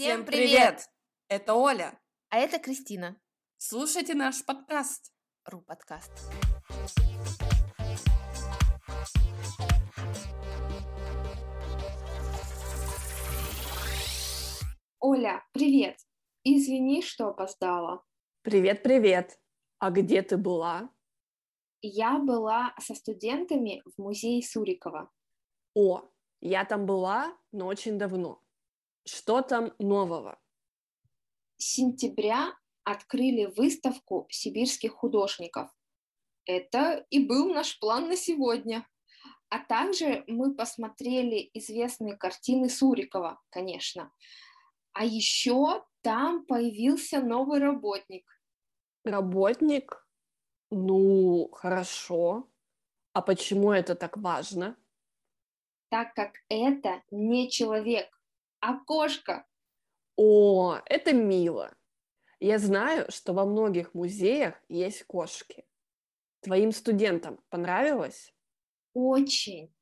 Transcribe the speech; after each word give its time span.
Всем 0.00 0.24
привет! 0.24 0.88
Это 1.28 1.52
Оля. 1.52 2.00
А 2.30 2.38
это 2.38 2.58
Кристина. 2.58 3.20
Слушайте 3.58 4.14
наш 4.14 4.42
подкаст. 4.46 5.12
Ру 5.44 5.60
подкаст. 5.60 6.10
Оля, 15.00 15.44
привет! 15.52 15.98
Извини, 16.44 17.02
что 17.02 17.28
опоздала. 17.28 18.02
Привет, 18.40 18.82
привет. 18.82 19.38
А 19.80 19.90
где 19.90 20.22
ты 20.22 20.38
была? 20.38 20.88
Я 21.82 22.18
была 22.18 22.74
со 22.80 22.94
студентами 22.94 23.82
в 23.84 24.00
музее 24.00 24.42
Сурикова. 24.42 25.10
О, 25.74 26.08
я 26.40 26.64
там 26.64 26.86
была, 26.86 27.36
но 27.52 27.66
очень 27.66 27.98
давно. 27.98 28.42
Что 29.04 29.42
там 29.42 29.72
нового? 29.78 30.38
С 31.56 31.74
сентября 31.74 32.54
открыли 32.84 33.46
выставку 33.56 34.26
сибирских 34.30 34.92
художников. 34.92 35.70
Это 36.44 37.06
и 37.10 37.24
был 37.24 37.52
наш 37.52 37.78
план 37.78 38.08
на 38.08 38.16
сегодня. 38.16 38.86
А 39.48 39.58
также 39.58 40.24
мы 40.26 40.54
посмотрели 40.54 41.50
известные 41.54 42.16
картины 42.16 42.68
Сурикова, 42.68 43.40
конечно. 43.50 44.12
А 44.92 45.04
еще 45.04 45.84
там 46.02 46.46
появился 46.46 47.20
новый 47.20 47.60
работник. 47.60 48.24
Работник? 49.04 50.06
Ну, 50.70 51.48
хорошо. 51.52 52.48
А 53.12 53.22
почему 53.22 53.72
это 53.72 53.94
так 53.94 54.16
важно? 54.16 54.76
Так 55.88 56.14
как 56.14 56.34
это 56.48 57.02
не 57.10 57.50
человек, 57.50 58.08
кошка. 58.86 59.46
О, 60.16 60.78
это 60.86 61.12
мило. 61.12 61.74
Я 62.40 62.58
знаю, 62.58 63.06
что 63.10 63.32
во 63.32 63.44
многих 63.44 63.94
музеях 63.94 64.54
есть 64.68 65.04
кошки. 65.04 65.66
Твоим 66.40 66.72
студентам 66.72 67.38
понравилось? 67.50 68.34
Очень. 68.94 69.74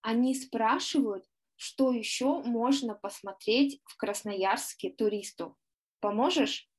Они 0.00 0.34
спрашивают, 0.34 1.28
что 1.56 1.92
еще 1.92 2.40
можно 2.42 2.94
посмотреть 2.94 3.82
в 3.84 3.96
Красноярске 3.96 4.90
туристу. 4.90 5.56
Поможешь? 6.00 6.70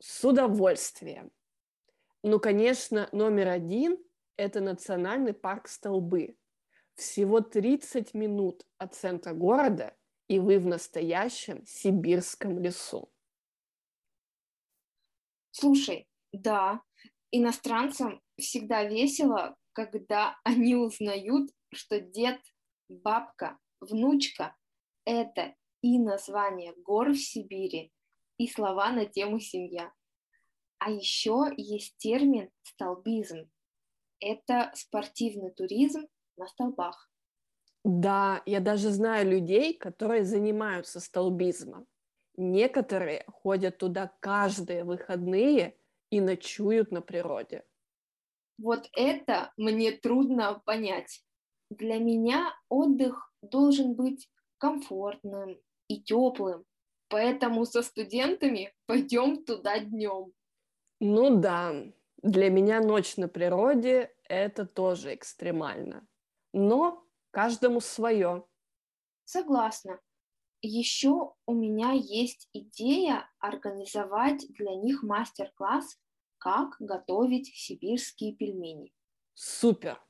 С 0.00 0.24
удовольствием. 0.24 1.30
Ну, 2.22 2.40
конечно, 2.40 3.08
номер 3.12 3.48
один– 3.48 3.98
это 4.36 4.60
национальный 4.60 5.34
парк 5.34 5.68
Столбы. 5.68 6.38
Всего 6.94 7.40
30 7.40 8.14
минут 8.14 8.66
от 8.78 8.94
центра 8.94 9.34
города, 9.34 9.94
и 10.34 10.38
вы 10.40 10.58
в 10.58 10.66
настоящем 10.66 11.64
сибирском 11.64 12.58
лесу. 12.58 13.08
Слушай, 15.52 16.08
да, 16.32 16.82
иностранцам 17.30 18.20
всегда 18.36 18.82
весело, 18.82 19.56
когда 19.72 20.36
они 20.42 20.74
узнают, 20.74 21.50
что 21.72 22.00
дед, 22.00 22.40
бабка, 22.88 23.58
внучка– 23.80 24.56
это 25.04 25.54
и 25.82 26.00
название 26.00 26.74
гор 26.82 27.12
в 27.12 27.18
Сибири, 27.18 27.92
и 28.36 28.48
слова 28.48 28.90
на 28.90 29.06
тему 29.06 29.38
«семья». 29.38 29.92
А 30.78 30.90
еще 30.90 31.52
есть 31.56 31.96
термин 31.98 32.50
«столбизм». 32.62 33.48
Это 34.18 34.72
спортивный 34.74 35.52
туризм 35.52 36.08
на 36.36 36.48
столбах. 36.48 37.08
Да, 37.84 38.42
я 38.46 38.60
даже 38.60 38.90
знаю 38.90 39.30
людей, 39.30 39.74
которые 39.76 40.24
занимаются 40.24 41.00
столбизмом. 41.00 41.86
Некоторые 42.36 43.24
ходят 43.28 43.78
туда 43.78 44.12
каждые 44.20 44.84
выходные 44.84 45.76
и 46.10 46.20
ночуют 46.20 46.90
на 46.90 47.02
природе. 47.02 47.64
Вот 48.58 48.88
это 48.96 49.52
мне 49.56 49.92
трудно 49.92 50.62
понять. 50.64 51.22
Для 51.70 51.98
меня 51.98 52.52
отдых 52.68 53.32
должен 53.42 53.94
быть 53.94 54.28
комфортным 54.58 55.58
и 55.88 56.02
теплым, 56.02 56.64
поэтому 57.08 57.66
со 57.66 57.82
студентами 57.82 58.72
пойдем 58.86 59.44
туда 59.44 59.78
днем. 59.78 60.32
Ну 61.00 61.40
да, 61.40 61.74
для 62.22 62.50
меня 62.50 62.80
ночь 62.80 63.16
на 63.16 63.28
природе– 63.28 64.14
это 64.28 64.64
тоже 64.64 65.14
экстремально. 65.14 66.06
Но 66.52 67.03
каждому 67.34 67.80
свое. 67.80 68.46
Согласна. 69.24 70.00
Еще 70.62 71.34
у 71.46 71.52
меня 71.52 71.90
есть 71.90 72.48
идея 72.52 73.28
организовать 73.40 74.46
для 74.50 74.74
них 74.76 75.02
мастер-класс 75.02 75.98
«Как 76.38 76.76
готовить 76.78 77.48
сибирские 77.54 78.34
пельмени». 78.34 78.92
Супер! 79.34 80.00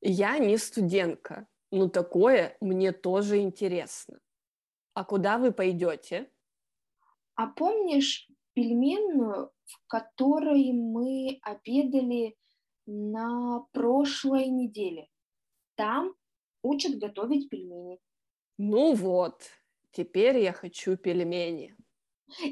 Я 0.00 0.38
не 0.38 0.58
студентка, 0.58 1.46
но 1.70 1.88
такое 1.88 2.56
мне 2.60 2.90
тоже 2.90 3.38
интересно. 3.38 4.18
А 4.94 5.04
куда 5.04 5.38
вы 5.38 5.52
пойдете? 5.52 6.30
А 7.36 7.46
помнишь 7.46 8.28
пельменную, 8.54 9.52
в 9.64 9.86
которой 9.86 10.72
мы 10.72 11.38
обедали 11.42 12.36
на 12.86 13.60
прошлой 13.72 14.46
неделе? 14.48 15.08
Там 15.76 16.14
учат 16.62 16.98
готовить 16.98 17.48
пельмени. 17.50 18.00
Ну 18.56 18.94
вот, 18.94 19.50
теперь 19.90 20.38
я 20.38 20.54
хочу 20.54 20.96
пельмени. 20.96 21.76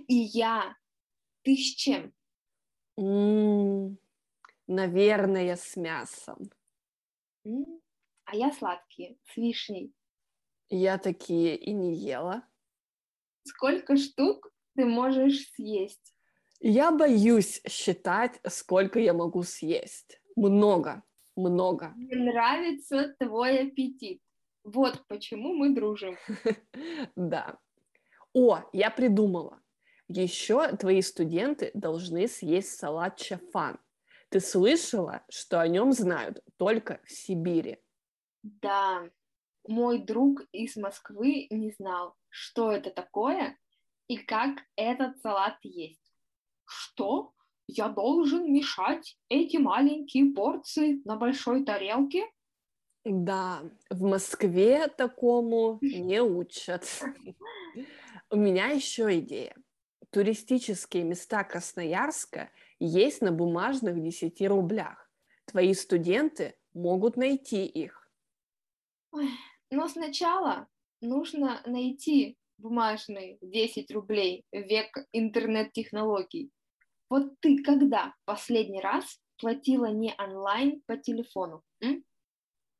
И 0.09 0.15
я. 0.15 0.77
Ты 1.43 1.57
с 1.57 1.75
чем? 1.77 2.15
М-м, 2.97 3.99
наверное, 4.69 5.57
с 5.57 5.77
мясом. 5.77 6.51
М, 7.45 7.83
А 8.25 8.35
я 8.35 8.51
сладкие, 8.51 9.19
с 9.25 9.37
вишней. 9.37 9.93
Я 10.71 10.97
такие 10.97 11.55
и 11.55 11.73
не 11.73 11.95
ела. 11.95 12.45
Сколько 13.43 13.97
штук 13.97 14.51
ты 14.75 14.87
можешь 14.87 15.51
съесть? 15.51 16.15
Я 16.61 16.91
боюсь 16.91 17.61
считать, 17.69 18.41
сколько 18.49 18.99
я 18.99 19.13
могу 19.13 19.43
съесть. 19.43 20.21
Много, 20.37 21.03
много. 21.41 21.93
Мне 21.97 22.17
нравится 22.17 23.15
твой 23.19 23.69
аппетит. 23.69 24.21
Вот 24.65 25.05
почему 25.09 25.55
мы 25.55 25.75
дружим. 25.75 26.17
Да. 27.17 27.59
О, 28.33 28.61
я 28.73 28.91
придумала. 28.91 29.61
Еще 30.09 30.77
твои 30.77 31.03
студенты 31.03 31.71
должны 31.75 32.29
съесть 32.29 32.79
салат 32.79 33.17
чафан. 33.17 33.79
Ты 34.29 34.41
слышала, 34.41 35.25
что 35.29 35.61
о 35.61 35.69
нем 35.69 35.93
знают 35.93 36.41
только 36.57 37.01
в 37.05 37.11
Сибири? 37.11 37.79
Да, 38.43 39.09
мой 39.67 39.99
друг 39.99 40.43
из 40.53 40.77
Москвы 40.77 41.47
не 41.51 41.73
знал, 41.73 42.15
что 42.29 42.71
это 42.71 42.91
такое 42.91 43.59
и 44.09 44.17
как 44.17 44.59
этот 44.77 45.21
салат 45.21 45.57
есть. 45.63 46.01
Что? 46.65 47.33
Я 47.77 47.89
должен 47.89 48.53
мешать 48.53 49.17
эти 49.29 49.57
маленькие 49.57 50.33
порции 50.35 51.01
на 51.05 51.17
большой 51.17 51.65
тарелке? 51.65 52.25
Да, 53.05 53.63
в 53.91 54.03
Москве 54.03 54.89
такому 54.89 55.79
не 55.83 56.21
учат. 56.21 56.85
У 58.29 58.37
меня 58.37 58.69
еще 58.69 59.19
идея. 59.21 59.55
Туристические 60.11 61.05
места 61.05 61.45
Красноярска 61.45 62.51
есть 62.81 63.23
на 63.23 63.31
бумажных 63.31 64.03
10 64.03 64.41
рублях. 64.49 65.09
Твои 65.47 65.73
студенты 65.75 66.57
могут 66.75 67.17
найти 67.17 67.65
их. 67.67 68.11
Но 69.71 69.89
сначала 69.89 70.67
нужно 71.01 71.63
найти 71.67 72.37
бумажные 72.59 73.39
10 73.41 73.91
рублей 73.93 74.45
век 74.51 75.07
интернет-технологий. 75.13 76.51
Вот 77.11 77.41
ты 77.41 77.63
когда 77.63 78.15
последний 78.25 78.81
раз 78.81 79.21
платила 79.37 79.87
не 79.87 80.15
онлайн 80.17 80.81
по 80.87 80.97
телефону? 80.97 81.63
м? 81.83 82.05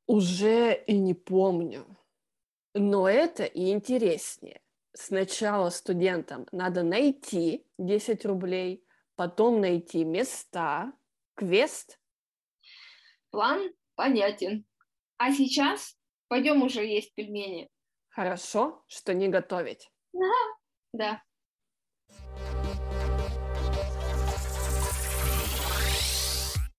Уже 0.07 0.73
и 0.87 0.97
не 0.97 1.13
помню. 1.13 1.97
Но 2.73 3.09
это 3.09 3.43
и 3.43 3.71
интереснее. 3.71 4.61
Сначала 4.93 5.69
студентам 5.69 6.47
надо 6.51 6.83
найти 6.83 7.67
10 7.77 8.25
рублей, 8.25 8.85
потом 9.15 9.59
найти 9.59 10.05
места, 10.05 10.93
квест. 11.35 11.99
План 13.31 13.73
понятен. 13.95 14.65
А 15.17 15.31
сейчас 15.33 15.97
пойдем 16.29 16.63
уже 16.63 16.85
есть 16.85 17.13
пельмени. 17.15 17.69
Хорошо, 18.09 18.83
что 18.87 19.13
не 19.13 19.27
готовить. 19.27 19.91
Да. 20.93 21.21